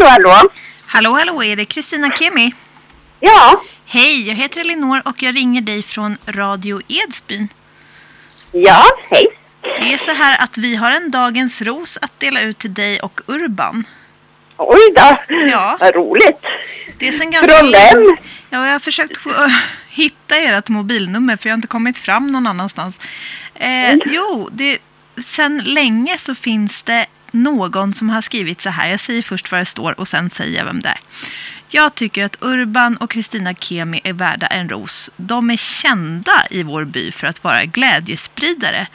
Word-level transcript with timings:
Hallå, 0.00 0.28
hallå. 0.30 0.50
Hallå, 0.86 1.10
hallå, 1.18 1.42
är 1.42 1.56
det 1.56 1.64
Kristina 1.64 2.10
Kemi? 2.18 2.52
Ja, 3.20 3.62
Hej, 3.86 4.28
jag 4.28 4.34
heter 4.34 4.60
Elinor 4.60 5.02
och 5.04 5.22
jag 5.22 5.36
ringer 5.36 5.60
dig 5.60 5.82
från 5.82 6.16
Radio 6.26 6.80
Edsbyn. 6.88 7.48
ja, 8.52 8.84
hej. 9.10 9.26
Det 9.62 9.92
är 9.92 9.98
så 9.98 10.12
här 10.12 10.44
att 10.44 10.58
vi 10.58 10.76
har 10.76 10.90
en 10.90 11.10
Dagens 11.10 11.62
Ros 11.62 11.98
att 12.02 12.20
dela 12.20 12.40
ut 12.40 12.58
till 12.58 12.74
dig 12.74 13.00
och 13.00 13.20
Urban. 13.26 13.84
Oj 14.56 14.78
då, 14.96 15.34
Ja. 15.50 15.76
vad 15.80 15.94
roligt. 15.94 16.44
Det 16.98 17.08
är 17.08 17.12
sen 17.12 17.30
ganska 17.30 17.52
Från 17.58 17.72
vem? 17.72 18.16
Ja, 18.50 18.66
jag 18.66 18.72
har 18.72 18.78
försökt 18.78 19.18
få, 19.18 19.30
äh, 19.30 19.48
hitta 19.88 20.36
ert 20.36 20.68
mobilnummer 20.68 21.36
för 21.36 21.48
jag 21.48 21.52
har 21.52 21.58
inte 21.58 21.68
kommit 21.68 21.98
fram 21.98 22.26
någon 22.32 22.46
annanstans. 22.46 22.94
Eh, 23.54 23.94
jo, 24.06 24.48
det, 24.52 24.78
sen 25.18 25.58
länge 25.58 26.18
så 26.18 26.34
finns 26.34 26.82
det 26.82 27.06
någon 27.32 27.94
som 27.94 28.10
har 28.10 28.22
skrivit 28.22 28.60
så 28.60 28.70
här. 28.70 28.88
Jag 28.88 29.00
säger 29.00 29.22
först 29.22 29.52
vad 29.52 29.60
det 29.60 29.64
står 29.64 30.00
och 30.00 30.08
sen 30.08 30.30
säger 30.30 30.58
jag 30.58 30.64
vem 30.64 30.80
det 30.80 30.88
är. 30.88 31.00
Jag 31.68 31.94
tycker 31.94 32.24
att 32.24 32.36
Urban 32.40 32.96
och 32.96 33.10
Kristina 33.10 33.54
Kemi 33.54 34.00
är 34.04 34.12
värda 34.12 34.46
en 34.46 34.68
ros. 34.68 35.10
De 35.16 35.50
är 35.50 35.56
kända 35.56 36.46
i 36.50 36.62
vår 36.62 36.84
by 36.84 37.12
för 37.12 37.26
att 37.26 37.44
vara 37.44 37.64
glädjespridare. 37.64 38.86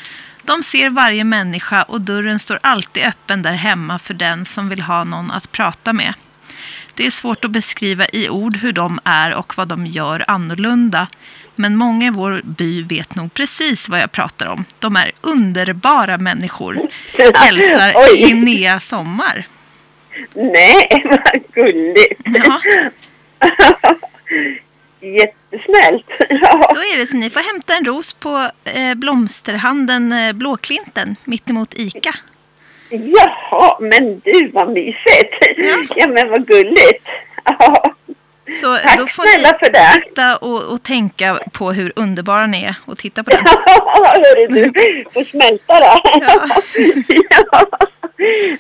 De 0.43 0.63
ser 0.63 0.89
varje 0.89 1.23
människa 1.23 1.83
och 1.83 2.01
dörren 2.01 2.39
står 2.39 2.59
alltid 2.63 3.03
öppen 3.03 3.41
där 3.41 3.53
hemma 3.53 3.99
för 3.99 4.13
den 4.13 4.45
som 4.45 4.69
vill 4.69 4.81
ha 4.81 5.03
någon 5.03 5.31
att 5.31 5.51
prata 5.51 5.93
med. 5.93 6.13
Det 6.95 7.05
är 7.05 7.11
svårt 7.11 7.45
att 7.45 7.51
beskriva 7.51 8.05
i 8.13 8.29
ord 8.29 8.57
hur 8.57 8.71
de 8.71 8.99
är 9.03 9.33
och 9.33 9.57
vad 9.57 9.67
de 9.67 9.85
gör 9.85 10.25
annorlunda. 10.27 11.07
Men 11.55 11.75
många 11.75 12.07
i 12.07 12.09
vår 12.09 12.41
by 12.43 12.83
vet 12.83 13.15
nog 13.15 13.33
precis 13.33 13.89
vad 13.89 13.99
jag 13.99 14.11
pratar 14.11 14.47
om. 14.47 14.65
De 14.79 14.95
är 14.95 15.11
underbara 15.21 16.17
människor. 16.17 16.79
Hälsar. 17.33 18.15
Linnea 18.27 18.79
Sommar. 18.79 19.45
Nej, 20.33 20.87
vad 21.05 21.43
gulligt. 21.53 22.21
Ja. 22.25 22.61
Jättesnällt. 25.01 26.05
Ja. 26.29 26.69
Så 26.73 26.79
är 26.79 26.99
det, 26.99 27.07
så 27.07 27.17
ni 27.17 27.29
får 27.29 27.53
hämta 27.53 27.73
en 27.73 27.85
ros 27.85 28.13
på 28.13 28.49
eh, 28.63 28.93
blomsterhandeln 28.95 30.11
eh, 30.11 30.33
Blåklinten 30.33 31.15
mittemot 31.23 31.73
Ica. 31.73 32.15
Jaha, 32.89 33.77
men 33.79 34.19
du 34.19 34.51
vad 34.53 34.73
mysigt. 34.73 35.33
Ja. 35.57 35.75
Ja, 35.95 36.07
men 36.07 36.29
vad 36.29 36.47
gulligt. 36.47 37.07
Ja. 37.45 37.83
Så 38.61 38.77
Tack 38.77 38.97
då 38.97 39.07
får 39.07 39.23
snälla 39.27 39.51
ni 39.51 39.57
för 39.59 39.73
det. 39.73 40.01
sitta 40.07 40.37
och, 40.37 40.73
och 40.73 40.83
tänka 40.83 41.39
på 41.53 41.71
hur 41.71 41.93
underbara 41.95 42.47
ni 42.47 42.63
är 42.63 42.75
och 42.85 42.97
titta 42.97 43.23
på 43.23 43.29
den. 43.29 43.45
Hörru 43.45 44.47
du, 44.47 45.05
får 45.13 45.23
smälta 45.23 45.79
det. 45.79 45.99
Ja. 46.03 46.61
ja. 47.51 47.65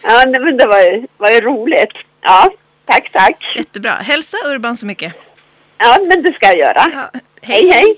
ja 0.01 0.23
nej, 0.27 0.41
men 0.41 0.57
det 0.57 0.67
var 0.67 0.79
ju, 0.79 1.07
var 1.17 1.29
ju 1.29 1.41
roligt. 1.41 1.93
Ja, 2.21 2.49
tack, 2.85 3.09
tack. 3.11 3.53
Jättebra. 3.55 3.91
Hälsa 3.91 4.37
Urban 4.45 4.77
så 4.77 4.85
mycket. 4.85 5.13
Ja, 5.77 5.97
men 6.01 6.23
det 6.23 6.33
ska 6.33 6.45
jag 6.45 6.57
göra. 6.57 6.83
Ja, 6.93 7.19
Hej, 7.41 7.67
hej. 7.71 7.95